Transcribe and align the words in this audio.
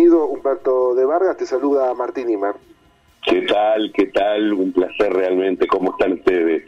bienvenido 0.00 0.28
Humberto 0.28 0.94
de 0.94 1.04
Vargas, 1.04 1.36
te 1.36 1.44
saluda 1.44 1.92
Martín 1.92 2.30
Imer. 2.30 2.54
¿Qué 3.22 3.42
tal? 3.42 3.92
¿Qué 3.92 4.06
tal? 4.06 4.54
Un 4.54 4.72
placer 4.72 5.12
realmente. 5.12 5.66
¿Cómo 5.66 5.90
están 5.90 6.14
ustedes? 6.14 6.64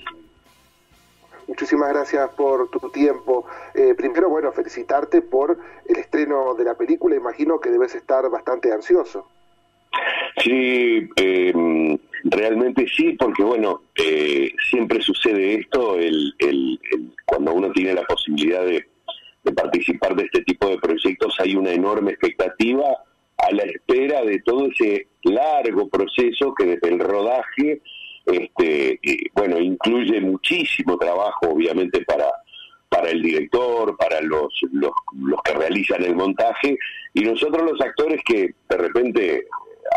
Muchísimas 1.49 1.89
gracias 1.89 2.29
por 2.37 2.68
tu 2.68 2.91
tiempo. 2.91 3.47
Eh, 3.73 3.95
primero, 3.97 4.29
bueno, 4.29 4.53
felicitarte 4.53 5.23
por 5.23 5.57
el 5.87 5.97
estreno 5.97 6.55
de 6.55 6.65
la 6.65 6.75
película. 6.75 7.17
Imagino 7.17 7.58
que 7.58 7.71
debes 7.71 7.95
estar 7.95 8.29
bastante 8.29 8.71
ansioso. 8.71 9.26
Sí, 10.36 11.08
eh, 11.16 11.98
realmente 12.24 12.86
sí, 12.94 13.12
porque 13.12 13.44
bueno, 13.44 13.80
eh, 13.94 14.52
siempre 14.68 15.00
sucede 15.00 15.54
esto 15.54 15.96
el, 15.96 16.34
el, 16.38 16.78
cuando 17.24 17.54
uno 17.54 17.72
tiene 17.72 17.94
la 17.94 18.02
posibilidad 18.02 18.62
de, 18.62 18.84
de 19.42 19.52
participar 19.52 20.16
de 20.16 20.24
este 20.24 20.42
tipo 20.42 20.68
de 20.68 20.76
proyectos, 20.76 21.34
hay 21.40 21.56
una 21.56 21.70
enorme 21.70 22.10
expectativa 22.10 22.98
a 23.43 23.52
la 23.52 23.64
espera 23.64 24.22
de 24.24 24.40
todo 24.40 24.68
ese 24.68 25.09
largo 25.24 25.88
proceso 25.88 26.55
que 26.55 26.64
desde 26.64 26.88
el 26.88 27.01
rodaje, 27.01 27.82
este, 28.27 29.01
bueno, 29.34 29.59
incluye 29.59 30.20
muchísimo 30.20 30.96
trabajo, 30.96 31.48
obviamente, 31.51 32.02
para 32.05 32.27
para 32.88 33.09
el 33.09 33.23
director, 33.23 33.96
para 33.96 34.20
los, 34.20 34.52
los, 34.70 34.92
los 35.15 35.41
que 35.42 35.55
realizan 35.55 36.05
el 36.05 36.15
montaje, 36.15 36.77
y 37.15 37.23
nosotros 37.23 37.70
los 37.70 37.80
actores 37.80 38.20
que 38.23 38.55
de 38.68 38.77
repente 38.77 39.46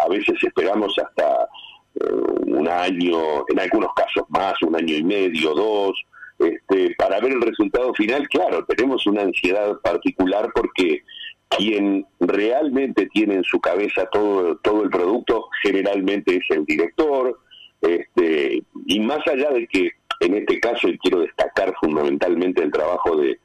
a 0.01 0.07
veces 0.07 0.41
esperamos 0.41 0.97
hasta 0.97 1.49
eh, 1.95 2.05
un 2.47 2.69
año, 2.69 3.43
en 3.49 3.59
algunos 3.59 3.91
casos 3.93 4.23
más, 4.29 4.53
un 4.61 4.77
año 4.77 4.95
y 4.95 5.03
medio, 5.03 5.53
dos, 5.53 6.01
este, 6.39 6.95
para 6.97 7.19
ver 7.19 7.33
el 7.33 7.41
resultado 7.41 7.93
final, 7.93 8.27
claro, 8.29 8.65
tenemos 8.65 9.05
una 9.07 9.23
ansiedad 9.23 9.77
particular 9.81 10.49
porque 10.55 11.03
quien 11.49 12.05
realmente 12.19 13.07
tiene 13.07 13.35
en 13.35 13.43
su 13.43 13.59
cabeza 13.59 14.05
todo, 14.11 14.57
todo 14.57 14.83
el 14.83 14.89
producto 14.89 15.47
generalmente 15.63 16.37
es 16.37 16.43
el 16.49 16.65
director, 16.65 17.39
este, 17.81 18.63
y 18.85 18.99
más 18.99 19.25
allá 19.27 19.51
de 19.51 19.67
que 19.67 19.91
en 20.21 20.35
este 20.35 20.59
caso, 20.59 20.87
y 20.87 20.97
quiero 20.97 21.19
destacar 21.19 21.73
fundamentalmente 21.79 22.63
el 22.63 22.71
trabajo 22.71 23.17
de, 23.17 23.39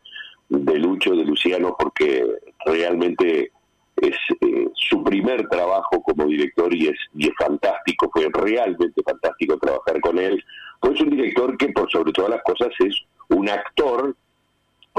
de 0.49 0.79
Lucho, 0.79 1.15
de 1.15 1.25
Luciano, 1.25 1.77
porque 1.79 2.25
realmente 2.65 3.51
es 3.97 4.17
eh, 4.41 4.69
su 4.75 5.03
primer 5.05 5.49
trabajo 5.49 6.03
como 6.03 6.27
director 6.27 6.75
y 6.75 6.89
es, 6.89 6.99
y 7.15 7.27
es 7.27 7.35
fantástico, 7.39 8.11
fue 8.13 8.29
realmente 8.33 9.03
fantástico 9.03 9.59
trabajar 9.59 10.01
con 10.01 10.19
él, 10.19 10.43
pues 10.81 10.95
es 10.95 11.01
un 11.03 11.11
director 11.11 11.57
que 11.57 11.69
por 11.69 11.91
sobre 11.91 12.13
todas 12.13 12.31
las 12.31 12.43
cosas 12.43 12.69
es 12.79 12.95
un 13.29 13.49
actor 13.49 14.17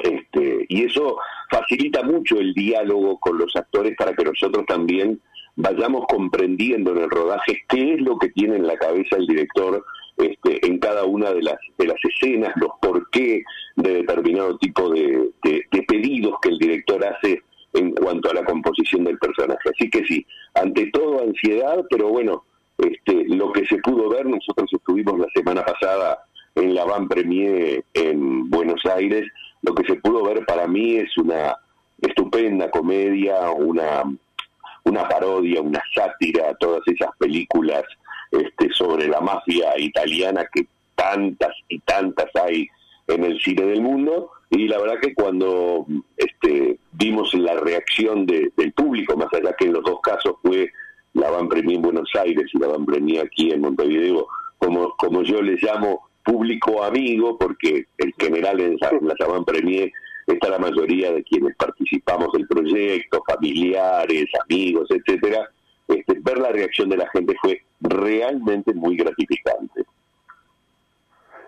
este, 0.03 0.66
y 0.70 0.86
eso 0.86 1.17
facilita 1.50 2.03
mucho 2.03 2.39
el 2.39 2.53
diálogo 2.53 3.20
con 3.20 3.38
los 3.38 3.56
actores 3.56 3.95
para 3.97 4.14
que 4.14 4.23
nosotros 4.23 4.66
también 4.66 5.20
vayamos 5.56 6.06
comprendiendo 6.08 6.92
en 6.92 7.00
el 7.00 7.09
rodaje 7.09 7.61
qué 7.67 7.94
es 7.94 8.02
lo 8.02 8.17
que 8.17 8.30
tiene 8.30 8.56
en 8.56 8.67
la 8.67 8.78
cabeza 8.78 9.17
el 9.17 9.28
director 9.28 9.84
este, 10.17 10.66
en 10.66 10.80
cada 10.80 11.03
una 11.06 11.31
de 11.31 11.42
las 11.42 11.58
de 11.78 11.88
las 11.88 11.97
escenas, 12.03 12.53
los 12.58 12.72
por 12.81 13.09
qué 13.09 13.44
de 13.75 13.94
determinado 13.95 14.58
tipo 14.58 14.89
de, 14.89 15.30
de, 15.44 15.84
pedidos 15.88 16.36
que 16.42 16.50
el 16.50 16.58
director 16.58 17.03
hace 17.06 17.42
en 17.73 17.92
cuanto 17.92 18.30
a 18.30 18.34
la 18.34 18.44
composición 18.44 19.03
del 19.03 19.17
personaje. 19.17 19.69
Así 19.73 19.89
que 19.89 20.06
sí, 20.06 20.25
ante 20.53 20.89
todo 20.92 21.23
ansiedad, 21.23 21.84
pero 21.89 22.09
bueno, 22.09 22.44
este, 22.78 23.25
lo 23.30 23.52
que 23.52 23.66
se 23.66 23.78
pudo 23.78 24.09
ver, 24.09 24.25
nosotros 24.25 24.69
estuvimos 24.72 25.19
la 25.19 25.28
semana 25.34 25.64
pasada 25.64 26.23
en 26.56 26.75
la 26.75 26.86
Van 26.86 27.08
Premier 27.08 27.84
en 27.94 28.50
Buenos 28.50 28.86
Aires, 28.86 29.25
lo 29.61 29.75
que 29.75 29.85
se 29.85 29.95
pudo 29.95 30.23
ver 30.23 30.45
para 30.45 30.67
mí 30.67 30.97
es 30.97 31.17
una 31.17 31.55
estupenda 31.99 32.69
comedia, 32.71 33.51
una, 33.51 34.03
una 34.85 35.07
parodia, 35.07 35.61
una 35.61 35.81
sátira 35.93 36.49
a 36.49 36.55
todas 36.55 36.81
esas 36.87 37.09
películas 37.17 37.83
este, 38.31 38.71
sobre 38.73 39.07
la 39.07 39.21
mafia 39.21 39.77
italiana 39.77 40.45
que 40.53 40.65
tantas 40.95 41.53
y 41.69 41.79
tantas 41.79 42.27
hay 42.35 42.67
en 43.07 43.23
el 43.23 43.39
cine 43.39 43.66
del 43.66 43.81
mundo. 43.81 44.31
Y 44.50 44.67
la 44.67 44.79
verdad 44.79 45.00
que 45.01 45.13
cuando 45.13 45.85
este, 46.17 46.77
vimos 46.94 47.33
la 47.33 47.55
reacción 47.55 48.25
del 48.25 48.73
público, 48.75 49.16
más 49.16 49.33
allá 49.33 49.53
que 49.57 49.66
en 49.66 49.73
los 49.73 49.83
dos 49.83 50.00
casos 50.01 50.35
fue 50.41 50.69
la 51.13 51.29
Van 51.29 51.47
Premier 51.47 51.77
en 51.77 51.81
Buenos 51.81 52.09
Aires 52.16 52.50
y 52.53 52.57
la 52.57 52.67
Van 52.67 52.85
Premier 52.85 53.25
aquí 53.25 53.51
en 53.51 53.61
Montevideo, 53.61 54.27
como, 54.57 54.94
como 54.97 55.23
yo 55.23 55.41
les 55.41 55.61
llamo 55.61 56.10
público 56.23 56.83
amigo, 56.83 57.37
porque 57.37 57.85
en 57.97 58.13
general 58.19 58.59
en, 58.59 58.77
la 58.79 59.27
Van 59.27 59.45
Premier 59.45 59.91
está 60.27 60.49
la 60.49 60.59
mayoría 60.59 61.11
de 61.11 61.23
quienes 61.23 61.55
participamos 61.55 62.31
del 62.33 62.47
proyecto, 62.47 63.23
familiares, 63.27 64.25
amigos, 64.43 64.89
etcétera, 64.91 65.49
este, 65.87 66.19
ver 66.19 66.37
la 66.37 66.49
reacción 66.49 66.89
de 66.89 66.97
la 66.97 67.09
gente 67.09 67.35
fue 67.41 67.61
realmente 67.81 68.73
muy 68.73 68.95
gratificante. 68.95 69.83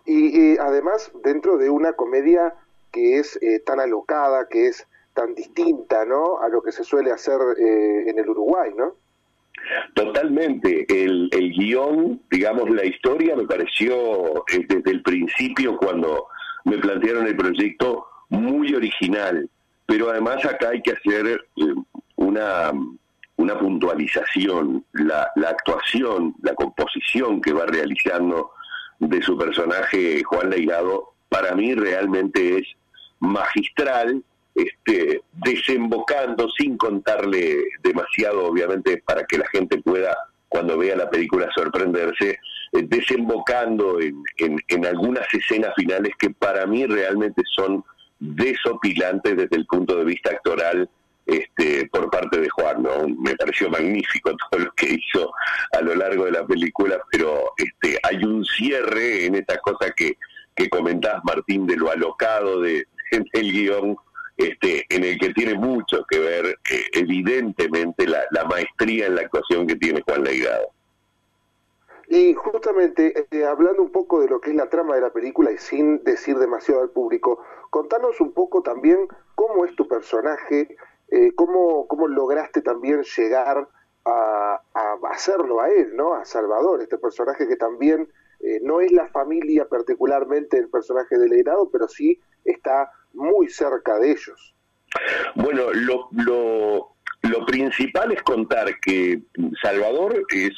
Y, 0.05 0.57
además, 0.57 1.11
dentro 1.23 1.57
de 1.57 1.69
una 1.69 1.93
comedia 1.93 2.53
que 2.91 3.19
es 3.19 3.41
eh, 3.41 3.59
tan 3.59 3.79
alocada, 3.79 4.47
que 4.49 4.67
es 4.67 4.85
tan 5.13 5.33
distinta, 5.33 6.03
¿no? 6.05 6.39
A 6.39 6.49
lo 6.49 6.61
que 6.61 6.73
se 6.73 6.83
suele 6.83 7.11
hacer 7.11 7.39
eh, 7.57 8.09
en 8.09 8.19
el 8.19 8.29
Uruguay, 8.29 8.71
¿no? 8.75 8.95
Totalmente. 9.93 10.85
El, 10.89 11.29
el 11.31 11.51
guion, 11.51 12.21
digamos, 12.29 12.69
la 12.69 12.85
historia 12.85 13.35
me 13.35 13.45
pareció 13.45 14.45
eh, 14.47 14.65
desde 14.67 14.91
el 14.91 15.01
principio 15.01 15.77
cuando 15.77 16.27
me 16.65 16.77
plantearon 16.77 17.27
el 17.27 17.35
proyecto 17.35 18.07
muy 18.29 18.73
original, 18.73 19.49
pero 19.85 20.09
además 20.09 20.43
acá 20.45 20.69
hay 20.69 20.81
que 20.81 20.93
hacer 20.93 21.45
una, 22.15 22.71
una 23.35 23.59
puntualización, 23.59 24.85
la, 24.93 25.29
la 25.35 25.49
actuación, 25.49 26.35
la 26.41 26.55
composición 26.55 27.41
que 27.41 27.53
va 27.53 27.65
realizando 27.65 28.51
de 28.99 29.21
su 29.21 29.37
personaje 29.37 30.23
Juan 30.23 30.49
Leigado, 30.49 31.13
para 31.29 31.53
mí 31.53 31.73
realmente 31.75 32.59
es 32.59 32.67
magistral, 33.19 34.23
este, 34.55 35.21
desembocando 35.31 36.49
sin 36.49 36.77
contarle 36.77 37.63
demasiado, 37.81 38.45
obviamente, 38.45 39.01
para 39.05 39.23
que 39.25 39.37
la 39.37 39.47
gente 39.47 39.79
pueda, 39.79 40.15
cuando 40.47 40.77
vea 40.77 40.95
la 40.95 41.09
película, 41.09 41.49
sorprenderse, 41.55 42.39
eh, 42.73 42.83
desembocando 42.83 43.99
en, 43.99 44.23
en, 44.37 44.85
algunas 44.85 45.31
escenas 45.33 45.73
finales 45.75 46.11
que 46.17 46.29
para 46.29 46.65
mí 46.65 46.85
realmente 46.85 47.41
son 47.55 47.83
desopilantes 48.19 49.35
desde 49.35 49.55
el 49.55 49.65
punto 49.65 49.95
de 49.95 50.05
vista 50.05 50.31
actoral 50.31 50.89
este, 51.25 51.87
por 51.87 52.09
parte 52.09 52.39
de 52.39 52.49
Juan, 52.49 52.83
¿no? 52.83 53.07
Me 53.07 53.35
pareció 53.35 53.69
magnífico 53.69 54.35
todo 54.51 54.61
lo 54.61 54.71
que 54.73 54.93
hizo 54.95 55.31
a 55.71 55.81
lo 55.81 55.95
largo 55.95 56.25
de 56.25 56.31
la 56.31 56.45
película, 56.45 56.99
pero 57.11 57.53
este, 57.57 57.99
hay 58.03 58.23
un 58.23 58.45
cierre 58.45 59.25
en 59.25 59.35
esta 59.35 59.57
cosa 59.59 59.91
que, 59.95 60.17
que 60.55 60.69
comentás, 60.69 61.21
Martín, 61.23 61.65
de 61.65 61.77
lo 61.77 61.91
alocado 61.91 62.61
de, 62.61 62.85
del 63.33 63.51
guion, 63.51 63.97
este, 64.37 64.85
en 64.89 65.03
el 65.03 65.19
que 65.19 65.33
tiene 65.33 65.55
mucho 65.55 66.05
que 66.09 66.19
ver, 66.19 66.45
eh, 66.45 66.85
evidentemente, 66.93 68.07
la, 68.07 68.23
la, 68.31 68.43
maestría 68.45 69.07
en 69.07 69.15
la 69.15 69.21
actuación 69.21 69.67
que 69.67 69.75
tiene 69.75 70.01
Juan 70.01 70.23
Leigado. 70.23 70.69
Y 72.07 72.33
justamente, 72.33 73.25
eh, 73.31 73.45
hablando 73.45 73.81
un 73.81 73.91
poco 73.91 74.21
de 74.21 74.27
lo 74.27 74.39
que 74.39 74.51
es 74.51 74.55
la 74.55 74.69
trama 74.69 74.95
de 74.95 75.01
la 75.01 75.11
película 75.11 75.51
y 75.51 75.57
sin 75.57 76.03
decir 76.03 76.37
demasiado 76.37 76.81
al 76.81 76.89
público, 76.89 77.39
contanos 77.69 78.19
un 78.21 78.33
poco 78.33 78.61
también 78.61 79.07
cómo 79.35 79.65
es 79.65 79.75
tu 79.75 79.87
personaje, 79.87 80.75
eh, 81.09 81.31
¿cómo, 81.35 81.87
¿cómo 81.87 82.07
lograste 82.07 82.61
también 82.61 83.03
llegar 83.03 83.67
a, 84.05 84.61
hacerlo 85.09 85.61
a 85.61 85.69
él, 85.69 85.95
¿no? 85.95 86.13
A 86.13 86.25
Salvador, 86.25 86.81
este 86.81 86.97
personaje 86.97 87.47
que 87.47 87.55
también 87.55 88.09
eh, 88.41 88.59
no 88.61 88.81
es 88.81 88.91
la 88.91 89.07
familia 89.07 89.67
particularmente 89.67 90.57
el 90.57 90.69
personaje 90.69 91.17
de 91.17 91.29
Leirado, 91.29 91.69
pero 91.71 91.87
sí 91.87 92.19
está 92.43 92.91
muy 93.13 93.49
cerca 93.49 93.97
de 93.99 94.11
ellos. 94.11 94.53
Bueno, 95.35 95.71
lo, 95.73 96.09
lo, 96.11 97.45
principal 97.45 98.11
es 98.11 98.21
contar 98.23 98.79
que 98.79 99.21
Salvador 99.61 100.25
es 100.29 100.51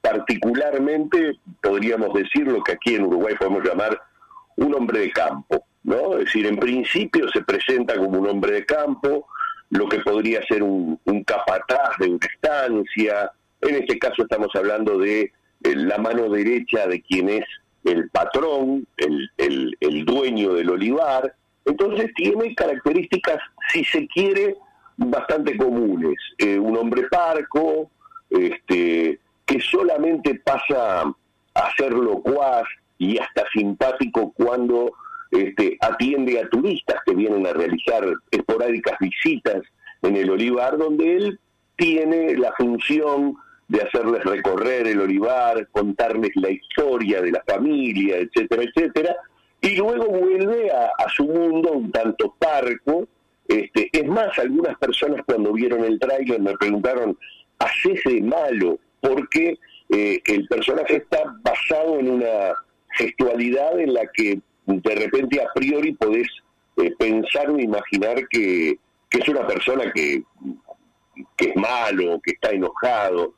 particularmente, 0.00 1.38
podríamos 1.62 2.12
decir, 2.14 2.46
lo 2.46 2.62
que 2.62 2.72
aquí 2.72 2.94
en 2.94 3.04
Uruguay 3.04 3.34
podemos 3.38 3.64
llamar 3.64 4.00
un 4.56 4.74
hombre 4.74 5.00
de 5.00 5.12
campo, 5.12 5.64
¿no? 5.82 6.18
Es 6.18 6.26
decir, 6.26 6.46
en 6.46 6.56
principio 6.56 7.28
se 7.30 7.42
presenta 7.42 7.96
como 7.96 8.20
un 8.20 8.28
hombre 8.28 8.52
de 8.52 8.66
campo, 8.66 9.26
lo 9.70 9.88
que 9.88 10.00
podría 10.00 10.42
ser 10.46 10.62
un, 10.62 10.98
capataz 11.26 11.96
de 11.98 12.08
una 12.08 12.26
estancia. 12.26 13.32
En 13.60 13.74
este 13.76 13.98
caso 13.98 14.22
estamos 14.22 14.48
hablando 14.54 14.98
de 14.98 15.22
eh, 15.22 15.76
la 15.76 15.98
mano 15.98 16.28
derecha 16.28 16.86
de 16.86 17.00
quien 17.02 17.28
es 17.28 17.44
el 17.84 18.08
patrón, 18.10 18.86
el, 18.96 19.76
el, 19.80 20.04
dueño 20.04 20.54
del 20.54 20.70
olivar. 20.70 21.34
Entonces 21.64 22.12
tiene 22.14 22.54
características, 22.54 23.38
si 23.72 23.84
se 23.84 24.06
quiere, 24.08 24.56
bastante 24.96 25.56
comunes. 25.56 26.16
Eh, 26.38 26.58
un 26.58 26.76
hombre 26.76 27.04
parco, 27.08 27.90
este, 28.30 29.18
que 29.44 29.60
solamente 29.60 30.34
pasa 30.36 31.02
a 31.54 31.76
ser 31.76 31.92
locuaz 31.92 32.64
y 32.98 33.18
hasta 33.18 33.44
simpático 33.52 34.32
cuando 34.32 34.92
este, 35.30 35.76
atiende 35.80 36.40
a 36.40 36.48
turistas 36.48 36.96
que 37.04 37.14
vienen 37.14 37.46
a 37.46 37.52
realizar 37.52 38.04
esporádicas 38.30 38.98
visitas 39.00 39.62
en 40.02 40.16
el 40.16 40.30
olivar, 40.30 40.76
donde 40.76 41.16
él 41.16 41.40
tiene 41.76 42.36
la 42.36 42.52
función 42.52 43.36
de 43.68 43.80
hacerles 43.82 44.22
recorrer 44.24 44.86
el 44.86 45.00
olivar, 45.00 45.66
contarles 45.72 46.30
la 46.36 46.50
historia 46.50 47.22
de 47.22 47.32
la 47.32 47.42
familia, 47.46 48.18
etcétera, 48.18 48.62
etcétera, 48.62 49.16
y 49.64 49.76
luego 49.76 50.04
vuelve 50.08 50.70
a, 50.70 51.08
su 51.08 51.24
mundo 51.24 51.72
un 51.72 51.90
tanto 51.90 52.34
parco. 52.38 53.08
Este, 53.48 53.88
es 53.92 54.06
más, 54.06 54.38
algunas 54.38 54.76
personas 54.78 55.22
cuando 55.24 55.54
vieron 55.54 55.82
el 55.84 55.98
tráiler 55.98 56.38
me 56.38 56.54
preguntaron, 56.58 57.16
¿haces 57.58 58.00
de 58.04 58.20
malo? 58.20 58.78
Porque 59.00 59.58
eh, 59.88 60.20
el 60.26 60.46
personaje 60.48 60.96
está 60.96 61.34
basado 61.42 61.98
en 61.98 62.10
una 62.10 62.54
gestualidad 62.90 63.80
en 63.80 63.94
la 63.94 64.06
que 64.12 64.38
de 64.66 64.94
repente 64.94 65.40
a 65.40 65.50
priori 65.54 65.92
podés 65.94 66.28
eh, 66.76 66.92
pensar 66.98 67.48
o 67.48 67.58
imaginar 67.58 68.28
que, 68.28 68.78
es 69.10 69.28
una 69.28 69.46
persona 69.46 69.90
que, 69.94 70.24
es 71.38 71.56
malo, 71.56 72.20
que 72.22 72.32
está 72.32 72.50
enojado. 72.50 73.34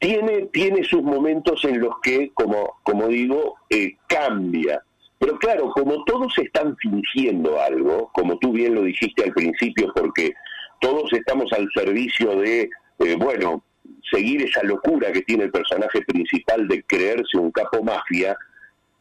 Tiene, 0.00 0.46
tiene 0.46 0.82
sus 0.82 1.02
momentos 1.02 1.64
en 1.64 1.80
los 1.80 2.00
que, 2.02 2.32
como, 2.34 2.80
como 2.82 3.06
digo, 3.06 3.56
eh, 3.70 3.96
cambia. 4.08 4.82
Pero 5.18 5.38
claro, 5.38 5.70
como 5.70 6.04
todos 6.04 6.36
están 6.38 6.76
fingiendo 6.76 7.60
algo, 7.60 8.10
como 8.12 8.38
tú 8.38 8.52
bien 8.52 8.74
lo 8.74 8.82
dijiste 8.82 9.24
al 9.24 9.32
principio, 9.32 9.92
porque 9.94 10.32
todos 10.80 11.12
estamos 11.12 11.52
al 11.52 11.68
servicio 11.74 12.36
de, 12.36 12.70
eh, 13.00 13.16
bueno, 13.18 13.62
seguir 14.10 14.42
esa 14.42 14.62
locura 14.62 15.12
que 15.12 15.22
tiene 15.22 15.44
el 15.44 15.50
personaje 15.50 16.02
principal 16.02 16.68
de 16.68 16.82
creerse 16.84 17.36
un 17.36 17.50
capo 17.50 17.82
mafia, 17.82 18.36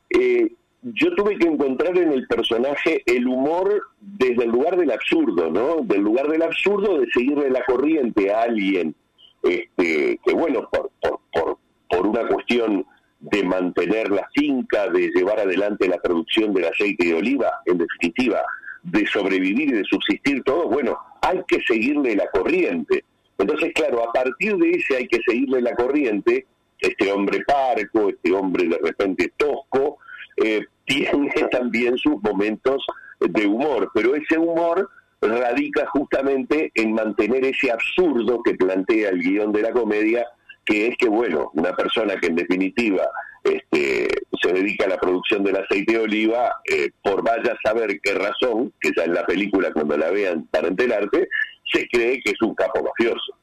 eh, 0.10 0.52
yo 0.82 1.14
tuve 1.16 1.38
que 1.38 1.48
encontrar 1.48 1.98
en 1.98 2.12
el 2.12 2.28
personaje 2.28 3.04
el 3.06 3.28
humor 3.28 3.82
desde 4.00 4.46
el 4.46 4.52
lugar 4.52 4.78
del 4.78 4.92
absurdo, 4.92 5.50
¿no? 5.50 5.78
Del 5.82 6.02
lugar 6.02 6.28
del 6.30 6.44
absurdo 6.44 7.00
de 7.00 7.08
seguirle 7.12 7.50
la 7.50 7.64
corriente 7.66 8.32
a 8.32 8.44
alguien 8.44 8.96
este, 9.44 10.20
que, 10.24 10.34
bueno, 10.34 10.70
por, 10.72 10.92
por, 11.02 11.20
por, 11.34 11.58
por 11.90 12.08
una 12.08 12.28
cuestión 12.28 12.86
de 13.20 13.44
mantener 13.44 14.12
la 14.12 14.28
finca, 14.34 14.90
de 14.90 15.10
llevar 15.10 15.40
adelante 15.40 15.88
la 15.88 15.98
producción 15.98 16.54
del 16.54 16.66
aceite 16.66 17.08
de 17.08 17.14
oliva, 17.16 17.52
en 17.66 17.80
definitiva, 17.80 18.44
de 18.84 19.06
sobrevivir 19.08 19.70
y 19.70 19.74
de 19.74 19.84
subsistir 19.84 20.44
todos, 20.44 20.70
bueno, 20.70 20.98
hay 21.22 21.42
que 21.48 21.62
seguirle 21.62 22.16
la 22.16 22.30
corriente. 22.30 23.04
Entonces, 23.38 23.74
claro, 23.74 24.08
a 24.08 24.14
partir 24.14 24.56
de 24.58 24.72
ese 24.72 24.98
hay 24.98 25.08
que 25.08 25.20
seguirle 25.26 25.62
la 25.62 25.76
corriente, 25.76 26.46
este 26.80 27.12
hombre 27.12 27.44
parco, 27.46 28.10
este 28.10 28.32
hombre 28.32 28.68
de 28.68 28.78
repente 28.78 29.34
tosco, 29.36 29.98
eh, 30.38 30.66
tiene 30.86 31.32
también 31.52 31.98
sus 31.98 32.22
momentos 32.22 32.86
de 33.20 33.46
humor, 33.46 33.92
pero 33.94 34.16
ese 34.16 34.38
humor 34.38 34.90
radica 35.20 35.86
justamente 35.88 36.72
en 36.76 36.94
mantener 36.94 37.44
ese 37.46 37.72
absurdo 37.72 38.42
que 38.44 38.54
plantea 38.54 39.10
el 39.10 39.22
guion 39.22 39.52
de 39.52 39.64
la 39.64 39.72
comedia, 39.72 40.26
que 40.68 40.88
es 40.88 40.98
que, 40.98 41.08
bueno, 41.08 41.50
una 41.54 41.74
persona 41.74 42.18
que 42.18 42.28
en 42.28 42.36
definitiva 42.36 43.10
este, 43.44 44.10
se 44.42 44.54
dedica 44.54 44.86
a 44.86 44.90
la 44.90 45.00
producción 45.00 45.42
del 45.44 45.56
aceite 45.56 45.94
de 45.94 46.00
oliva, 46.00 46.58
eh, 46.66 46.92
por 47.02 47.24
vaya 47.24 47.54
a 47.54 47.70
saber 47.70 48.00
qué 48.02 48.14
razón, 48.14 48.74
que 48.82 48.92
ya 48.96 49.06
en 49.06 49.14
la 49.14 49.26
película 49.26 49.72
cuando 49.72 49.98
la 49.98 50.12
vean 50.12 50.46
para 50.52 50.68
enterarte, 50.68 51.30
se 51.72 51.88
cree 51.88 52.22
que 52.22 52.32
es 52.32 52.42
un 52.42 52.54
capo 52.54 52.84
mafioso. 52.84 53.34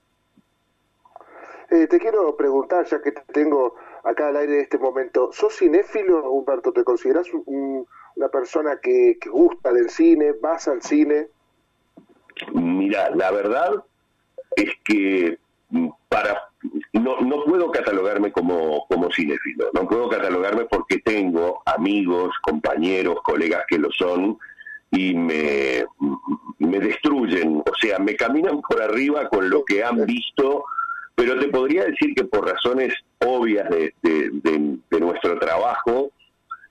Eh, 1.71 1.87
te 1.87 1.99
quiero 1.99 2.37
preguntar, 2.37 2.85
ya 2.85 3.01
que 3.01 3.13
te 3.13 3.23
tengo 3.33 3.75
acá 4.05 4.29
al 4.29 4.37
aire 4.37 4.53
de 4.53 4.61
este 4.61 4.79
momento, 4.79 5.31
¿sos 5.33 5.57
cinéfilo, 5.57 6.31
Humberto? 6.31 6.73
¿Te 6.73 6.85
consideras 6.85 7.27
una 7.47 8.29
persona 8.29 8.79
que, 8.83 9.17
gusta 9.31 9.73
del 9.73 9.89
cine? 9.89 10.35
¿Vas 10.43 10.69
al 10.69 10.83
cine? 10.83 11.29
Mira, 12.53 13.09
la 13.15 13.31
verdad 13.31 13.83
es 14.57 14.71
que 14.85 15.39
mm, 15.71 15.89
para 16.11 16.39
no, 16.93 17.21
no 17.21 17.45
puedo 17.45 17.71
catalogarme 17.71 18.33
como, 18.33 18.87
como 18.87 19.04
cinéfilo, 19.15 19.71
no 19.73 19.87
puedo 19.87 20.09
catalogarme 20.09 20.65
porque 20.65 20.99
tengo 20.99 21.63
amigos, 21.67 22.35
compañeros, 22.43 23.19
colegas 23.23 23.65
que 23.69 23.79
lo 23.79 23.91
son 23.93 24.39
y 24.91 25.15
me, 25.15 25.85
me 26.59 26.79
destruyen, 26.79 27.63
o 27.67 27.75
sea, 27.81 27.99
me 27.99 28.15
caminan 28.15 28.61
por 28.61 28.81
arriba 28.81 29.29
con 29.29 29.49
lo 29.51 29.65
que 29.65 29.83
han 29.83 30.05
visto 30.07 30.65
pero 31.15 31.39
te 31.39 31.49
podría 31.49 31.85
decir 31.85 32.15
que 32.15 32.25
por 32.25 32.47
razones 32.47 32.93
obvias 33.25 33.69
de, 33.71 34.79
nuestro 35.01 35.39
trabajo, 35.39 36.11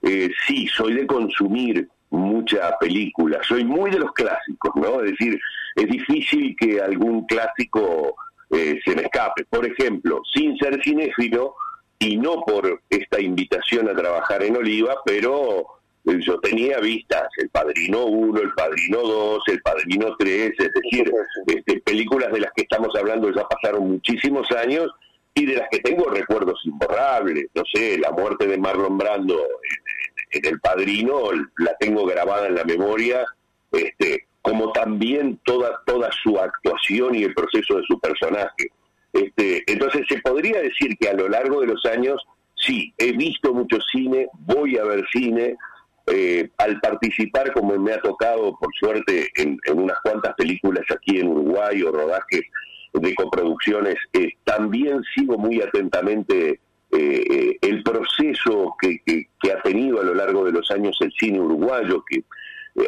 eh, 0.02 0.30
sí, 0.46 0.66
soy 0.66 0.94
de 0.94 1.06
consumir 1.06 1.88
mucha 2.10 2.76
película, 2.78 3.40
soy 3.42 3.64
muy 3.64 3.90
de 3.90 4.00
los 4.00 4.12
clásicos, 4.12 4.72
¿no? 4.76 5.00
Es 5.02 5.12
decir, 5.12 5.40
es 5.76 5.86
difícil 5.86 6.54
que 6.58 6.80
algún 6.80 7.26
clásico 7.26 8.16
eh, 8.50 8.78
se 8.84 8.94
me 8.94 9.02
escape. 9.02 9.44
Por 9.48 9.64
ejemplo, 9.64 10.20
sin 10.32 10.56
ser 10.58 10.80
cinéfilo, 10.82 11.54
y 12.04 12.18
no 12.18 12.42
por 12.42 12.82
esta 12.90 13.18
invitación 13.18 13.88
a 13.88 13.94
trabajar 13.94 14.42
en 14.42 14.56
Oliva, 14.56 14.96
pero 15.06 15.64
yo 16.04 16.38
tenía 16.40 16.78
vistas 16.78 17.28
El 17.38 17.48
Padrino 17.48 18.04
1, 18.04 18.40
El 18.42 18.52
Padrino 18.52 18.98
2, 19.00 19.42
El 19.46 19.62
Padrino 19.62 20.14
3, 20.18 20.52
es 20.58 20.70
decir, 20.74 21.10
este, 21.46 21.80
películas 21.80 22.30
de 22.30 22.40
las 22.40 22.52
que 22.52 22.62
estamos 22.62 22.94
hablando 22.94 23.32
ya 23.32 23.48
pasaron 23.48 23.88
muchísimos 23.88 24.50
años 24.52 24.90
y 25.32 25.46
de 25.46 25.56
las 25.56 25.68
que 25.70 25.78
tengo 25.78 26.04
recuerdos 26.10 26.60
imborrables. 26.64 27.46
No 27.54 27.62
sé, 27.72 27.98
la 27.98 28.10
muerte 28.10 28.46
de 28.46 28.58
Marlon 28.58 28.98
Brando 28.98 29.40
en, 30.30 30.44
El 30.44 30.60
Padrino 30.60 31.30
la 31.56 31.74
tengo 31.78 32.04
grabada 32.04 32.48
en 32.48 32.56
la 32.56 32.64
memoria, 32.64 33.24
este, 33.72 34.26
como 34.42 34.72
también 34.72 35.40
toda, 35.42 35.80
toda 35.86 36.10
su 36.22 36.38
actuación 36.38 37.14
y 37.14 37.24
el 37.24 37.32
proceso 37.32 37.76
de 37.78 37.82
su 37.88 37.98
personaje. 37.98 38.68
Este, 39.14 39.62
entonces 39.68 40.02
se 40.08 40.18
podría 40.18 40.60
decir 40.60 40.96
que 40.98 41.08
a 41.08 41.14
lo 41.14 41.28
largo 41.28 41.60
de 41.60 41.68
los 41.68 41.86
años, 41.86 42.20
sí, 42.56 42.92
he 42.98 43.12
visto 43.12 43.54
mucho 43.54 43.78
cine, 43.92 44.28
voy 44.40 44.76
a 44.76 44.82
ver 44.82 45.04
cine, 45.12 45.56
eh, 46.08 46.50
al 46.58 46.80
participar, 46.80 47.52
como 47.52 47.78
me 47.78 47.92
ha 47.92 48.00
tocado, 48.00 48.58
por 48.58 48.74
suerte, 48.74 49.30
en, 49.36 49.58
unas 49.72 49.98
cuantas 50.02 50.34
películas 50.34 50.84
aquí 50.90 51.20
en 51.20 51.28
Uruguay 51.28 51.80
o 51.82 51.92
rodajes 51.92 52.42
de 52.92 53.14
coproducciones, 53.14 53.94
eh, 54.12 54.32
también 54.42 55.00
sigo 55.14 55.38
muy 55.38 55.62
atentamente 55.62 56.60
eh, 56.90 57.56
el 57.62 57.82
proceso 57.84 58.74
que, 58.80 59.00
ha 59.52 59.62
tenido 59.62 60.00
a 60.00 60.04
lo 60.04 60.14
largo 60.14 60.44
de 60.44 60.52
los 60.52 60.70
años 60.72 60.96
el 61.00 61.12
cine 61.12 61.38
uruguayo, 61.38 62.04
que 62.08 62.24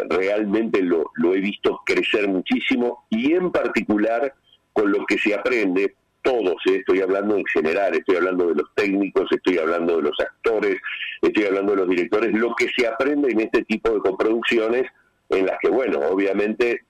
realmente 0.09 0.83
lo, 0.83 1.13
lo 1.15 1.35
he 1.35 1.41
visto 1.41 1.81
crecer 1.87 2.27
muchísimo 2.27 3.05
y 3.11 3.35
en 3.35 3.53
particular 3.53 4.35
con 4.73 4.91
lo 4.91 5.07
que 5.07 5.17
se 5.19 5.33
aprende 5.33 5.95
todos, 6.27 6.57
¿eh? 6.67 6.79
estoy 6.79 7.01
hablando 7.01 7.37
en 7.37 7.45
general, 7.47 7.95
estoy 7.95 8.17
hablando 8.17 8.49
de 8.49 8.57
los 8.57 8.75
técnicos, 8.75 9.31
estoy 9.31 9.59
hablando 9.59 9.97
de 9.97 10.03
los 10.03 10.19
actores, 10.19 10.77
estoy 11.23 11.45
hablando 11.45 11.73
de 11.73 11.79
los 11.79 11.89
directores, 11.89 12.33
lo 12.35 12.53
que 12.57 12.69
se 12.77 12.87
aprende 12.89 13.31
en 13.31 13.41
este 13.41 13.65
tipo 13.65 13.91
de 13.91 14.01
coproducciones 14.01 14.83
en 15.29 15.47
las 15.47 15.57
que, 15.61 15.69
bueno, 15.69 16.01
obviamente 16.01 16.83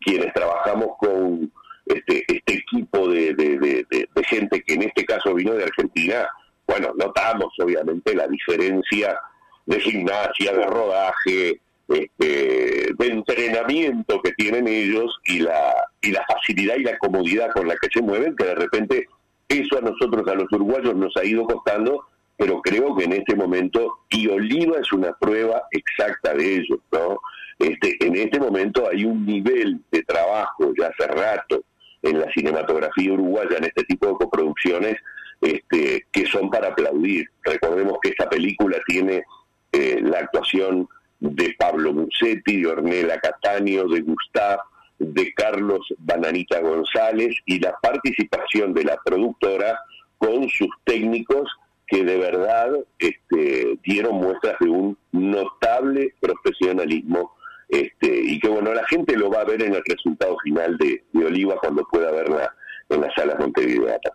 quienes 0.00 0.32
trabajamos 0.32 0.90
con 0.98 1.52
este, 1.86 2.24
este 2.28 2.54
equipo 2.54 3.08
de, 3.08 3.34
de 3.34 4.24
gente 4.24 4.62
que 4.62 4.74
en 4.74 4.82
este 4.82 5.04
caso 5.04 5.34
vino 5.34 5.54
de 5.54 5.64
Argentina, 5.64 6.28
bueno, 6.66 6.92
notamos 6.96 7.52
obviamente 7.58 8.14
la 8.14 8.28
diferencia 8.28 9.18
de 9.66 9.80
gimnasia, 9.80 10.52
de 10.52 10.66
rodaje, 10.66 11.60
este, 11.88 12.88
de 12.96 13.06
entrenamiento 13.06 14.20
que 14.22 14.32
tienen 14.32 14.68
ellos 14.68 15.18
y 15.24 15.40
la, 15.40 15.74
y 16.00 16.10
la 16.10 16.24
facilidad 16.26 16.76
y 16.76 16.84
la 16.84 16.98
comodidad 16.98 17.50
con 17.52 17.68
la 17.68 17.76
que 17.76 17.88
se 17.92 18.02
mueven, 18.02 18.36
que 18.36 18.44
de 18.44 18.54
repente 18.54 19.08
eso 19.48 19.78
a 19.78 19.82
nosotros, 19.82 20.26
a 20.26 20.34
los 20.34 20.50
uruguayos, 20.52 20.94
nos 20.94 21.16
ha 21.16 21.24
ido 21.24 21.44
costando, 21.44 22.06
pero 22.36 22.60
creo 22.62 22.96
que 22.96 23.04
en 23.04 23.12
este 23.12 23.36
momento, 23.36 23.98
y 24.10 24.28
Oliva 24.28 24.78
es 24.78 24.92
una 24.92 25.12
prueba 25.12 25.62
exacta 25.70 26.34
de 26.34 26.56
ello, 26.56 26.78
¿no? 26.90 27.20
Este, 27.58 27.96
en 28.04 28.16
este 28.16 28.40
momento 28.40 28.88
hay 28.90 29.04
un 29.04 29.24
nivel 29.24 29.80
de 29.92 30.02
trabajo 30.02 30.72
ya 30.76 30.88
hace 30.88 31.06
rato 31.06 31.62
en 32.02 32.20
la 32.20 32.30
cinematografía 32.32 33.12
uruguaya, 33.12 33.58
en 33.58 33.64
este 33.64 33.84
tipo 33.84 34.08
de 34.08 34.14
coproducciones, 34.14 34.96
este, 35.40 36.04
que 36.10 36.26
son 36.26 36.50
para 36.50 36.68
aplaudir. 36.68 37.28
Recordemos 37.42 37.98
que 38.02 38.10
esta 38.10 38.28
película 38.28 38.78
tiene 38.86 39.24
eh, 39.72 40.00
la 40.02 40.18
actuación 40.18 40.88
de 41.32 41.54
Pablo 41.58 41.92
Musetti, 41.92 42.62
de 42.62 42.68
Ornella 42.68 43.18
Cataño, 43.18 43.88
de 43.88 44.00
Gustav, 44.00 44.60
de 44.98 45.32
Carlos 45.34 45.80
Bananita 45.98 46.60
González 46.60 47.34
y 47.46 47.58
la 47.58 47.76
participación 47.80 48.74
de 48.74 48.84
la 48.84 48.96
productora 49.04 49.80
con 50.18 50.48
sus 50.48 50.68
técnicos 50.84 51.50
que 51.86 52.04
de 52.04 52.16
verdad 52.16 52.70
este, 52.98 53.78
dieron 53.84 54.16
muestras 54.16 54.56
de 54.60 54.68
un 54.68 54.96
notable 55.12 56.14
profesionalismo 56.20 57.32
este, 57.68 58.06
y 58.06 58.38
que 58.38 58.48
bueno, 58.48 58.72
la 58.72 58.86
gente 58.86 59.16
lo 59.16 59.30
va 59.30 59.40
a 59.40 59.44
ver 59.44 59.62
en 59.62 59.74
el 59.74 59.82
resultado 59.84 60.36
final 60.42 60.76
de, 60.78 61.02
Oliva 61.14 61.56
cuando 61.60 61.86
pueda 61.90 62.10
verla 62.10 62.54
en 62.90 63.00
las 63.00 63.14
salas 63.14 63.38
montevideanas. 63.38 64.12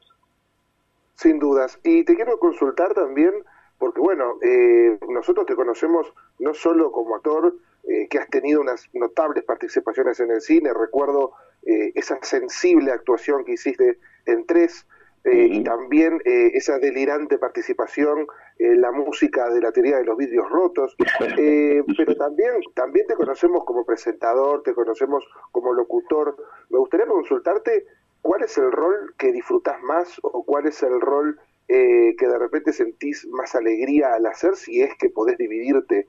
Sin 1.15 1.39
dudas. 1.39 1.79
Y 1.83 2.03
te 2.05 2.15
quiero 2.15 2.37
consultar 2.39 2.93
también 2.93 3.33
porque 3.79 4.01
bueno, 4.01 4.35
eh, 4.41 4.99
nosotros 5.09 5.45
te 5.45 5.55
conocemos 5.55 6.13
no 6.37 6.53
solo 6.53 6.91
como 6.91 7.15
actor, 7.15 7.55
eh, 7.87 8.07
que 8.09 8.19
has 8.19 8.29
tenido 8.29 8.61
unas 8.61 8.87
notables 8.93 9.43
participaciones 9.45 10.19
en 10.19 10.31
el 10.31 10.41
cine. 10.41 10.73
Recuerdo 10.73 11.31
eh, 11.63 11.91
esa 11.95 12.19
sensible 12.21 12.91
actuación 12.91 13.45
que 13.45 13.53
hiciste 13.53 13.97
en 14.25 14.45
Tres, 14.45 14.85
eh, 15.25 15.49
y 15.51 15.63
también 15.63 16.21
eh, 16.23 16.51
esa 16.53 16.79
delirante 16.79 17.37
participación 17.37 18.25
en 18.57 18.79
la 18.79 18.91
música 18.91 19.49
de 19.49 19.61
la 19.61 19.71
teoría 19.71 19.97
de 19.97 20.05
los 20.05 20.17
vidrios 20.17 20.49
rotos, 20.49 20.95
pero 21.97 22.15
también, 22.15 22.61
también 22.73 23.05
te 23.05 23.15
conocemos 23.15 23.65
como 23.65 23.85
presentador, 23.85 24.63
te 24.63 24.73
conocemos 24.73 25.25
como 25.51 25.73
locutor. 25.73 26.37
Me 26.69 26.77
gustaría 26.79 27.05
consultarte 27.05 27.85
cuál 28.21 28.43
es 28.43 28.57
el 28.57 28.71
rol 28.71 29.13
que 29.17 29.33
disfrutás 29.33 29.81
más 29.81 30.19
o 30.23 30.43
cuál 30.43 30.67
es 30.67 30.81
el 30.83 31.01
rol 31.01 31.37
que 31.69 32.27
de 32.27 32.39
repente 32.39 32.73
sentís 32.73 33.27
más 33.27 33.53
alegría 33.53 34.13
al 34.13 34.25
hacer, 34.25 34.55
si 34.55 34.81
es 34.81 34.89
que 34.97 35.09
podés 35.09 35.37
dividirte 35.37 36.07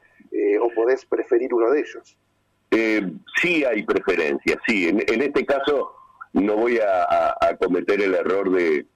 o 0.61 0.71
podés 0.75 1.05
preferir 1.05 1.52
uno 1.52 1.71
de 1.71 1.81
ellos. 1.81 2.17
sí 3.40 3.64
hay 3.64 3.83
preferencias, 3.83 4.57
sí. 4.67 4.88
En, 4.88 5.23
este 5.23 5.45
caso 5.45 5.93
no 6.33 6.57
voy 6.57 6.79
a 6.79 7.59
cometer 7.61 8.00
el 8.00 8.14
error 8.14 8.50
de, 8.50 8.87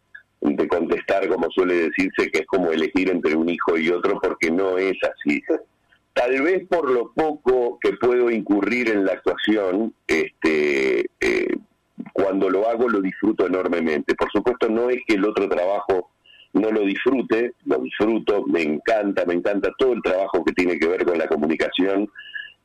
de 0.44 0.68
contestar, 0.68 1.26
como 1.28 1.50
suele 1.50 1.88
decirse, 1.88 2.30
que 2.30 2.40
es 2.40 2.46
como 2.46 2.70
elegir 2.70 3.10
entre 3.10 3.34
un 3.34 3.48
hijo 3.48 3.78
y 3.78 3.88
otro, 3.88 4.20
porque 4.20 4.50
no 4.50 4.76
es 4.76 4.96
así. 5.02 5.42
Tal 6.12 6.42
vez 6.42 6.66
por 6.68 6.90
lo 6.90 7.12
poco 7.12 7.78
que 7.80 7.94
puedo 7.94 8.30
incurrir 8.30 8.90
en 8.90 9.04
la 9.04 9.12
actuación, 9.12 9.94
este, 10.06 11.06
eh, 11.20 11.56
cuando 12.12 12.50
lo 12.50 12.68
hago 12.68 12.88
lo 12.88 13.00
disfruto 13.00 13.46
enormemente. 13.46 14.14
Por 14.14 14.30
supuesto, 14.30 14.68
no 14.68 14.90
es 14.90 14.98
que 15.06 15.14
el 15.14 15.24
otro 15.24 15.48
trabajo 15.48 16.10
no 16.54 16.70
lo 16.70 16.80
disfrute, 16.80 17.52
lo 17.66 17.78
disfruto, 17.78 18.44
me 18.46 18.62
encanta, 18.62 19.24
me 19.26 19.34
encanta 19.34 19.70
todo 19.78 19.92
el 19.92 20.02
trabajo 20.02 20.44
que 20.44 20.52
tiene 20.52 20.78
que 20.78 20.88
ver 20.88 21.04
con 21.04 21.18
la 21.18 21.26
comunicación, 21.26 22.08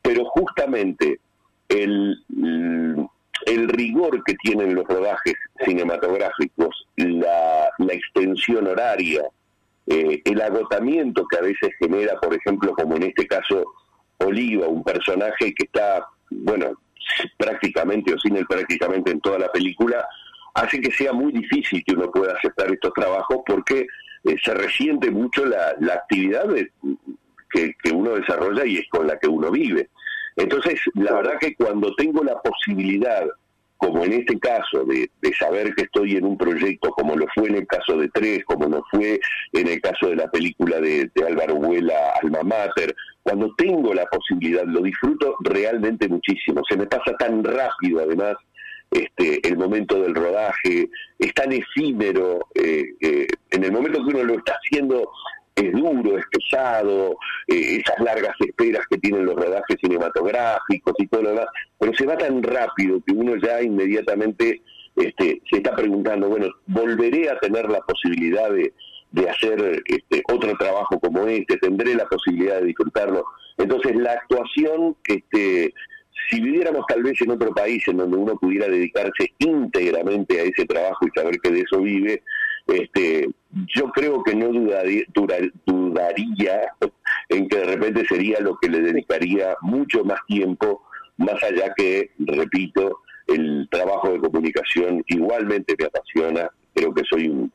pero 0.02 0.26
justamente 0.26 1.20
el, 1.68 2.18
el 3.46 3.70
rigor 3.70 4.24
que 4.24 4.36
tienen 4.36 4.76
los 4.76 4.86
rodajes 4.86 5.34
cinematográficos, 5.66 6.88
la, 6.96 7.70
extensión 7.92 8.68
horaria, 8.68 9.24
eh, 9.88 10.22
el 10.24 10.42
agotamiento 10.42 11.26
que 11.26 11.38
a 11.38 11.42
veces 11.42 11.72
genera, 11.80 12.20
por 12.20 12.34
ejemplo, 12.34 12.74
como 12.74 12.96
en 12.96 13.04
este 13.04 13.26
caso, 13.28 13.66
Oliva, 14.20 14.68
un 14.68 14.84
personaje 14.84 15.54
que 15.54 15.66
está, 15.66 16.06
bueno, 16.30 16.74
prácticamente 17.38 18.14
o 18.14 18.20
sin 18.20 18.38
él 18.38 18.46
prácticamente 18.48 19.12
en 19.12 19.22
toda 19.22 19.40
la 19.40 19.52
película, 19.52 20.06
hace 20.54 20.82
que 20.82 20.92
sea 20.92 21.14
muy 21.14 21.32
difícil 21.32 21.84
que 21.86 21.94
uno 21.94 22.12
pueda 22.12 22.34
aceptar 22.34 22.72
estos 22.72 22.94
trabajos 22.94 23.40
porque 23.46 23.88
eh, 24.26 24.36
se 24.44 24.54
resiente 24.54 25.12
mucho 25.12 25.46
la, 25.46 25.76
actividad 25.94 26.46
que, 27.52 27.74
que 27.82 27.92
uno 27.92 28.12
desarrolla 28.12 28.66
y 28.66 28.78
es 28.78 28.88
con 28.90 29.08
la 29.08 29.18
que 29.18 29.28
uno 29.28 29.52
vive. 29.52 29.90
Entonces, 30.36 30.80
la 30.94 31.14
verdad 31.14 31.34
que 31.40 31.56
cuando 31.56 31.94
tengo 31.96 32.24
la 32.24 32.42
posibilidad, 32.42 33.26
como 33.80 34.04
en 34.04 34.12
este 34.12 34.38
caso, 34.40 34.84
de, 34.84 35.10
saber 35.40 35.74
que 35.74 35.84
estoy 35.84 36.18
en 36.18 36.26
un 36.26 36.38
proyecto, 36.38 36.92
como 36.92 37.16
lo 37.16 37.26
fue 37.34 37.48
en 37.48 37.56
el 37.56 37.68
caso 37.68 37.96
de 37.96 38.10
Tres, 38.10 38.44
como 38.44 38.68
lo 38.68 38.84
fue 38.92 39.22
en 39.54 39.68
el 39.70 39.80
caso 39.80 40.08
de 40.08 40.18
la 40.18 40.30
película 40.30 40.82
de, 40.82 41.10
Álvaro 41.26 41.56
Huela, 41.56 42.14
Alma 42.22 42.44
Mater, 42.44 42.94
cuando 43.24 43.54
tengo 43.56 43.94
la 43.94 44.06
posibilidad, 44.06 44.66
lo 44.66 44.82
disfruto 44.82 45.36
realmente 45.40 46.10
muchísimo. 46.10 46.62
Se 46.70 46.76
me 46.76 46.88
pasa 46.88 47.16
tan 47.18 47.42
rápido, 47.42 48.02
además, 48.02 48.36
este, 48.92 49.48
el 49.48 49.58
momento 49.58 50.02
del 50.02 50.16
rodaje, 50.16 50.90
es 51.18 51.34
tan 51.34 51.52
efímero, 51.52 52.40
eh, 52.56 53.28
en 53.52 53.64
el 53.64 53.72
momento 53.72 54.04
que 54.04 54.16
uno 54.16 54.24
lo 54.24 54.36
está 54.36 54.54
haciendo 54.54 55.10
es 55.60 55.74
duro, 55.74 56.18
es 56.18 56.26
pesado, 56.32 57.18
eh, 57.48 57.82
esas 57.82 58.00
largas 58.00 58.36
esperas 58.40 58.86
que 58.90 58.98
tienen 58.98 59.26
los 59.26 59.36
rodajes 59.36 59.78
cinematográficos 59.82 60.94
y 60.98 61.08
todo 61.08 61.24
lo 61.24 61.30
demás, 61.32 61.48
pero 61.78 61.94
se 61.94 62.06
va 62.06 62.18
tan 62.18 62.42
rápido 62.42 63.02
que 63.06 63.14
uno 63.14 63.36
ya 63.36 63.62
inmediatamente 63.62 64.62
este, 64.96 65.42
se 65.50 65.58
está 65.58 65.76
preguntando, 65.76 66.30
bueno, 66.30 66.48
¿volveré 66.68 67.30
a 67.30 67.40
tener 67.40 67.70
la 67.70 67.80
posibilidad 67.82 68.50
de, 68.52 68.74
de 69.12 69.30
hacer 69.30 69.82
este, 69.86 70.24
otro 70.32 70.54
trabajo 70.58 71.00
como 71.00 71.26
este? 71.28 71.58
¿Tendré 71.58 71.96
la 71.96 72.06
posibilidad 72.06 72.60
de 72.60 72.68
disfrutarlo? 72.68 73.26
Entonces 73.58 73.96
la 73.96 74.14
actuación, 74.14 74.96
este, 75.06 75.74
si 76.30 76.40
viviéramos 76.40 76.86
tal 76.88 77.04
vez 77.04 77.20
en 77.22 77.32
otro 77.32 77.54
país 77.54 77.84
en 77.88 77.98
donde 77.98 78.18
uno 78.18 78.36
pudiera 78.38 78.68
dedicarse 78.68 79.34
íntegramente 79.40 80.40
a 80.40 80.44
ese 80.44 80.66
trabajo 80.66 81.08
y 81.08 81.20
saber 81.20 81.40
que 81.40 81.52
de 81.52 81.62
eso 81.62 81.82
vive, 81.82 82.22
este, 82.68 83.30
yo 83.76 83.90
creo 83.92 84.24
que 84.24 84.36
no 84.36 84.50
dudaría, 84.50 85.04
en 87.30 87.48
que 87.48 87.58
de 87.58 87.64
repente 87.64 88.06
sería 88.08 88.40
lo 88.40 88.58
que 88.58 88.70
le 88.70 88.82
dedicaría 88.82 89.56
mucho 89.62 90.04
más 90.04 90.20
tiempo, 90.28 90.84
más 91.18 91.42
allá 91.44 91.74
que, 91.76 92.12
repito, 92.20 93.00
el 93.28 93.68
trabajo 93.72 94.12
de 94.12 94.20
comunicación 94.20 95.04
igualmente 95.08 95.76
me 95.78 95.86
apasiona, 95.86 96.50
creo 96.74 96.94
que 96.94 97.04
soy 97.10 97.28
un, 97.28 97.52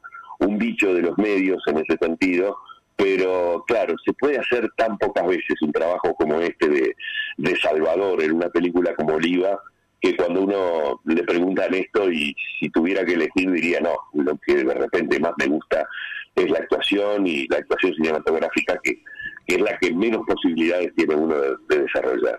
bicho 0.59 0.93
de 0.93 1.01
los 1.01 1.17
medios 1.17 1.63
en 1.67 1.79
ese 1.79 1.97
sentido, 1.99 2.57
pero 2.97 3.65
claro, 3.67 3.95
se 4.05 4.13
puede 4.13 4.39
hacer 4.39 4.71
tan 4.77 4.97
pocas 4.99 5.27
veces 5.27 5.61
un 5.63 5.73
trabajo 5.73 6.15
como 6.15 6.41
este 6.41 6.69
de, 6.69 6.97
de 7.39 7.57
Salvador 7.57 8.23
en 8.23 8.33
una 8.33 8.49
película 8.49 8.95
como 8.95 9.15
Oliva, 9.15 9.61
que 10.01 10.17
cuando 10.17 10.43
uno 10.43 11.01
le 11.05 11.23
preguntan 11.25 11.73
esto 11.75 12.11
y 12.11 12.37
si 12.61 12.69
tuviera 12.71 13.05
que 13.05 13.15
elegir 13.15 13.51
diría 13.51 13.81
no, 13.81 13.97
lo 14.13 14.37
que 14.39 14.63
de 14.63 14.75
repente 14.75 15.19
más 15.19 15.33
me 15.39 15.47
gusta 15.47 15.89
es 16.35 16.51
la 16.51 16.59
actuación 16.59 17.27
y 17.27 17.47
la 17.49 17.59
actuación 17.59 17.95
cinematográfica 17.95 18.79
que, 18.83 19.03
es 19.47 19.61
la 19.61 19.79
que 19.79 19.93
menos 19.93 20.27
posibilidades 20.27 20.95
tiene 20.95 21.15
uno 21.15 21.35
de, 21.37 21.79
desarrollar. 21.79 22.39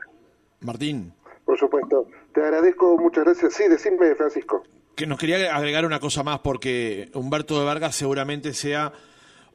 Martín. 0.62 1.14
Por 1.46 1.58
supuesto. 1.60 2.08
Te 2.34 2.42
agradezco, 2.42 2.98
muchas 2.98 3.24
gracias. 3.24 3.54
Sí, 3.54 3.64
decime, 3.70 4.16
Francisco. 4.16 4.64
Que 4.96 5.06
nos 5.06 5.20
quería 5.20 5.56
agregar 5.56 5.86
una 5.86 6.00
cosa 6.00 6.24
más 6.24 6.40
porque 6.40 7.10
Humberto 7.14 7.60
de 7.60 7.66
Vargas 7.66 7.96
seguramente 7.96 8.54
sea 8.54 8.92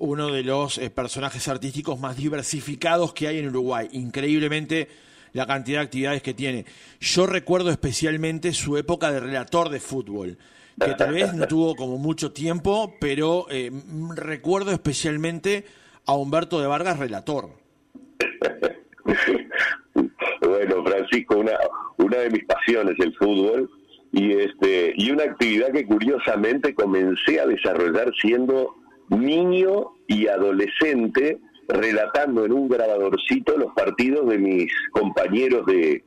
uno 0.01 0.33
de 0.33 0.43
los 0.43 0.79
eh, 0.79 0.91
personajes 0.91 1.47
artísticos 1.47 2.01
más 2.01 2.17
diversificados 2.17 3.13
que 3.13 3.29
hay 3.29 3.39
en 3.39 3.49
Uruguay. 3.49 3.89
Increíblemente 3.93 4.89
la 5.33 5.47
cantidad 5.47 5.81
de 5.81 5.85
actividades 5.85 6.23
que 6.23 6.35
tiene. 6.35 6.65
Yo 6.99 7.27
recuerdo 7.27 7.71
especialmente 7.71 8.53
su 8.53 8.77
época 8.77 9.13
de 9.13 9.21
relator 9.21 9.69
de 9.69 9.79
fútbol, 9.79 10.39
que 10.83 10.95
tal 10.95 11.13
vez 11.13 11.35
no 11.35 11.47
tuvo 11.47 11.77
como 11.77 11.99
mucho 11.99 12.33
tiempo, 12.33 12.95
pero 12.99 13.47
eh, 13.51 13.71
recuerdo 14.17 14.73
especialmente 14.73 15.65
a 16.07 16.15
Humberto 16.15 16.61
de 16.61 16.67
Vargas 16.67 16.99
relator. 16.99 17.51
bueno, 20.41 20.85
Francisco, 20.85 21.39
una, 21.39 21.53
una 21.99 22.17
de 22.17 22.31
mis 22.31 22.45
pasiones 22.47 22.97
el 22.99 23.15
fútbol 23.17 23.71
y 24.13 24.33
este 24.33 24.93
y 24.97 25.11
una 25.13 25.25
actividad 25.25 25.71
que 25.71 25.87
curiosamente 25.87 26.75
comencé 26.75 27.39
a 27.39 27.47
desarrollar 27.47 28.13
siendo 28.21 28.80
niño 29.11 29.93
y 30.07 30.27
adolescente 30.27 31.39
relatando 31.69 32.45
en 32.45 32.53
un 32.53 32.69
grabadorcito 32.69 33.57
los 33.57 33.73
partidos 33.75 34.29
de 34.29 34.39
mis 34.39 34.73
compañeros 34.93 35.67
de, 35.67 36.03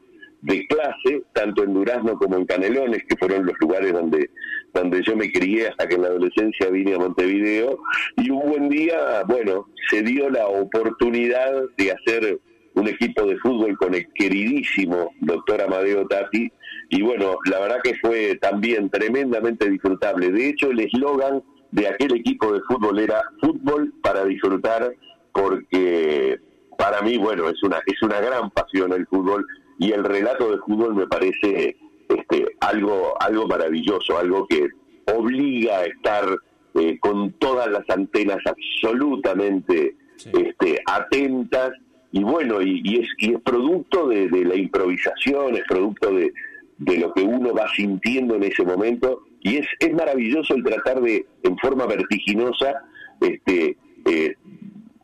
clase, 0.67 1.24
tanto 1.31 1.63
en 1.63 1.74
Durazno 1.74 2.17
como 2.17 2.36
en 2.36 2.45
Canelones, 2.45 3.03
que 3.07 3.15
fueron 3.15 3.45
los 3.45 3.55
lugares 3.62 3.93
donde, 3.93 4.29
donde 4.74 5.01
yo 5.01 5.15
me 5.15 5.31
crié 5.31 5.69
hasta 5.69 5.88
que 5.88 5.95
en 5.95 6.01
la 6.01 6.10
adolescencia 6.10 6.69
vine 6.69 6.95
a 6.95 7.00
Montevideo. 7.00 7.79
Y 8.17 8.29
un 8.29 8.50
buen 8.50 8.67
día, 8.67 9.24
bueno, 9.25 9.67
se 9.89 10.01
dio 10.01 10.29
la 10.29 10.48
oportunidad 10.48 11.63
de 11.77 11.91
hacer 11.93 12.39
un 12.74 12.88
equipo 12.88 13.25
de 13.25 13.38
fútbol 13.38 13.77
con 13.77 13.93
el 13.95 14.05
queridísimo 14.13 15.12
doctor 15.22 15.62
Amadeo 15.62 16.05
Tati. 16.07 16.51
Y 16.89 17.01
bueno, 17.01 17.38
la 17.50 17.60
verdad 17.62 17.81
que 17.81 17.95
fue 17.95 18.36
también 18.41 18.89
tremendamente 18.89 19.69
disfrutable. 19.69 20.29
De 20.29 20.50
hecho, 20.50 20.72
el 20.72 20.81
eslogan 20.81 21.41
de 21.73 21.87
aquel 21.87 22.15
equipo 22.15 22.53
de 22.53 22.61
fútbol 22.61 22.99
era 22.99 23.23
fútbol 23.41 23.91
para 24.03 24.23
disfrutar 24.25 24.93
porque 25.31 26.39
para 26.77 27.01
mí, 27.01 27.17
bueno, 27.17 27.49
es 27.49 27.61
una, 27.63 27.81
es 27.87 27.99
una 28.03 28.21
gran 28.21 28.51
pasión 28.51 28.93
el 28.93 29.07
fútbol 29.07 29.45
y 29.79 29.91
el 29.91 30.03
relato 30.03 30.51
del 30.51 30.59
fútbol 30.59 30.93
me 30.93 31.07
parece 31.07 31.75
este, 32.07 32.45
algo, 32.59 33.15
algo 33.19 33.47
maravilloso, 33.47 34.19
algo 34.19 34.45
que 34.47 34.67
obliga 35.11 35.79
a 35.79 35.85
estar 35.85 36.37
eh, 36.75 36.99
con 36.99 37.33
todas 37.33 37.67
las 37.69 37.89
antenas 37.89 38.37
absolutamente 38.45 39.95
este, 40.31 40.79
atentas 40.85 41.71
y 42.11 42.23
bueno, 42.23 42.61
y, 42.61 42.99
es, 42.99 43.07
y 43.17 43.33
es 43.33 43.41
producto 43.41 44.07
de, 44.09 44.29
la 44.29 44.55
improvisación, 44.55 45.55
es 45.55 45.63
producto 45.67 46.11
de, 46.11 46.31
de 46.77 46.97
lo 46.99 47.11
que 47.15 47.23
uno 47.23 47.51
va 47.51 47.67
sintiendo 47.75 48.35
en 48.35 48.43
ese 48.43 48.63
momento 48.63 49.23
y 49.43 49.57
es, 49.57 49.67
es 49.79 49.93
maravilloso 49.93 50.55
el 50.55 50.63
tratar 50.63 51.01
de, 51.01 51.25
en 51.43 51.57
forma 51.57 51.85
vertiginosa, 51.85 52.81
este, 53.19 53.77
eh, 54.05 54.35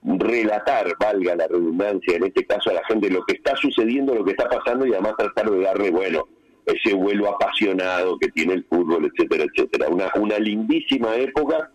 relatar, 0.03 0.95
valga 0.97 1.35
la 1.35 1.47
redundancia, 1.47 2.15
en 2.15 2.23
este 2.23 2.45
caso 2.45 2.69
a 2.69 2.73
la 2.73 2.85
gente, 2.85 3.09
lo 3.09 3.23
que 3.25 3.35
está 3.35 3.55
sucediendo, 3.57 4.15
lo 4.15 4.23
que 4.23 4.31
está 4.31 4.47
pasando 4.49 4.85
y 4.85 4.93
además 4.93 5.13
tratar 5.17 5.51
de 5.51 5.61
darle, 5.61 5.91
bueno, 5.91 6.27
ese 6.65 6.93
vuelo 6.93 7.29
apasionado 7.29 8.17
que 8.17 8.29
tiene 8.29 8.53
el 8.53 8.65
fútbol, 8.65 9.11
etcétera, 9.11 9.43
etcétera. 9.43 9.89
Una, 9.89 10.09
una 10.15 10.39
lindísima 10.39 11.15
época 11.15 11.69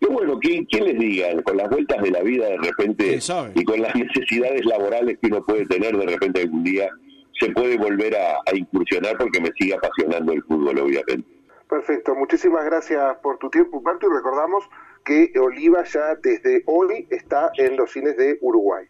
que 0.00 0.06
bueno, 0.08 0.38
¿quién, 0.38 0.66
les 0.70 0.98
diga? 0.98 1.28
Con 1.42 1.58
las 1.58 1.68
vueltas 1.68 2.02
de 2.02 2.10
la 2.10 2.22
vida 2.22 2.46
de 2.46 2.56
repente 2.56 3.18
y 3.54 3.64
con 3.64 3.82
las 3.82 3.94
necesidades 3.94 4.64
laborales 4.64 5.18
que 5.20 5.28
uno 5.28 5.44
puede 5.44 5.66
tener 5.66 5.96
de 5.96 6.06
repente 6.06 6.40
algún 6.40 6.64
día, 6.64 6.88
se 7.38 7.50
puede 7.50 7.76
volver 7.76 8.16
a, 8.16 8.36
a 8.46 8.56
incursionar 8.56 9.16
porque 9.18 9.40
me 9.40 9.50
sigue 9.58 9.74
apasionando 9.74 10.32
el 10.32 10.42
fútbol, 10.44 10.78
obviamente. 10.78 11.39
Perfecto, 11.70 12.16
muchísimas 12.16 12.64
gracias 12.64 13.16
por 13.22 13.38
tu 13.38 13.48
tiempo, 13.48 13.78
Humberto, 13.78 14.08
y 14.10 14.12
recordamos 14.12 14.64
que 15.04 15.32
Oliva 15.38 15.84
ya 15.84 16.16
desde 16.16 16.64
hoy 16.66 17.06
está 17.10 17.52
en 17.56 17.76
los 17.76 17.92
cines 17.92 18.16
de 18.16 18.38
Uruguay. 18.40 18.86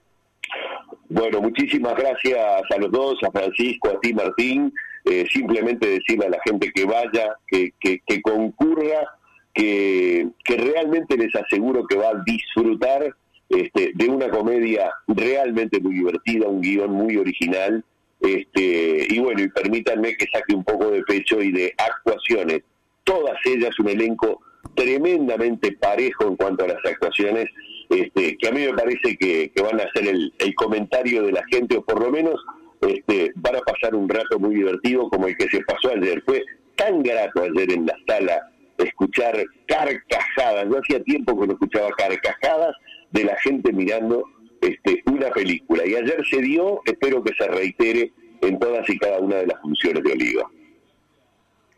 Bueno, 1.11 1.43
muchísimas 1.43 1.95
gracias 1.95 2.39
a 2.39 2.79
los 2.79 2.91
dos, 2.91 3.19
a 3.23 3.31
Francisco, 3.31 3.91
a 3.91 4.01
ti 4.01 4.15
Martín. 4.15 4.73
Eh, 5.05 5.27
simplemente 5.31 5.89
decirle 5.89 6.27
a 6.27 6.31
la 6.31 6.41
gente 6.43 6.73
que 6.73 6.87
vaya, 6.87 7.35
que, 7.49 7.75
que, 7.81 8.23
concurra, 8.23 9.07
que, 9.53 10.29
que 10.43 10.57
realmente 10.57 11.19
les 11.19 11.35
aseguro 11.35 11.87
que 11.87 11.97
va 11.97 12.09
a 12.09 12.23
disfrutar 12.25 13.15
este, 13.51 13.93
de 13.95 14.09
una 14.09 14.31
comedia 14.31 14.91
realmente 15.07 15.81
muy 15.81 15.97
divertida, 15.97 16.49
un 16.49 16.63
guion 16.63 16.93
muy 16.93 17.19
original. 17.19 17.85
Este, 18.21 19.07
y 19.09 19.19
bueno, 19.19 19.43
y 19.43 19.49
permítanme 19.49 20.15
que 20.17 20.27
saque 20.33 20.55
un 20.55 20.65
poco 20.65 20.91
de 20.91 21.03
pecho 21.03 21.43
y 21.43 21.53
de 21.53 21.75
actuaciones. 21.77 22.63
Todas 23.11 23.39
ellas 23.45 23.77
un 23.81 23.89
elenco 23.89 24.41
tremendamente 24.77 25.73
parejo 25.73 26.29
en 26.29 26.37
cuanto 26.37 26.65
a 26.65 26.69
las 26.69 26.85
actuaciones 26.85 27.47
este, 27.89 28.37
que 28.39 28.49
a 28.49 28.53
mí 28.53 28.65
me 28.65 28.73
parece 28.73 29.17
que, 29.17 29.51
van 29.61 29.81
a 29.81 29.91
ser 29.93 30.07
el, 30.07 30.33
comentario 30.55 31.25
de 31.25 31.33
la 31.33 31.43
gente, 31.51 31.79
o 31.79 31.85
por 31.85 32.01
lo 32.01 32.13
menos 32.13 32.37
este, 32.83 33.33
van 33.35 33.57
a 33.57 33.61
pasar 33.63 33.97
un 33.97 34.09
rato 34.09 34.39
muy 34.39 34.55
divertido 34.55 35.09
como 35.09 35.27
el 35.27 35.37
que 35.37 35.49
se 35.49 35.61
pasó 35.65 35.91
ayer. 35.91 36.23
Fue 36.25 36.45
tan 36.77 37.03
grato 37.03 37.43
ayer 37.43 37.73
en 37.73 37.87
la 37.87 37.97
sala 38.07 38.41
escuchar 38.79 39.45
carcajadas, 39.67 40.69
no 40.69 40.79
hacía 40.79 41.03
tiempo 41.03 41.39
que 41.39 41.49
no 41.49 41.55
escuchaba 41.55 41.91
carcajadas 41.99 42.77
de 43.11 43.25
la 43.25 43.37
gente 43.41 43.73
mirando 43.73 44.23
este, 44.61 45.03
una 45.07 45.31
película. 45.31 45.85
Y 45.85 45.97
ayer 45.97 46.23
se 46.31 46.41
dio, 46.43 46.81
espero 46.85 47.25
que 47.25 47.35
se 47.37 47.49
reitere 47.49 48.13
en 48.41 48.57
todas 48.61 48.89
y 48.89 48.97
cada 48.99 49.19
una 49.19 49.39
de 49.39 49.49
las 49.49 49.61
funciones 49.63 50.05
de 50.05 50.13
Oliva. 50.13 50.49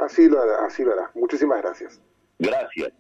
Así 0.05 0.29
lo 0.29 0.41
hará, 0.41 0.67
así 0.67 0.85
lo 0.85 0.93
hará. 0.93 1.11
Muchísimas 1.15 1.63
gracias. 1.63 2.01
Gracias. 2.39 2.93